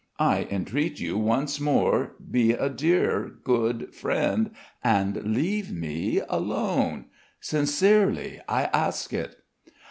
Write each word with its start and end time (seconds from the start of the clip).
I 0.17 0.47
entreat 0.49 0.99
you 0.99 1.15
once 1.19 1.59
more, 1.59 2.13
be 2.31 2.53
a 2.53 2.69
dear, 2.69 3.33
good 3.43 3.93
friend 3.93 4.49
and 4.83 5.35
leave 5.35 5.71
me 5.71 6.23
alone. 6.27 7.05
Sincerely, 7.39 8.41
I 8.49 8.63
ask 8.63 9.13
it." 9.13 9.43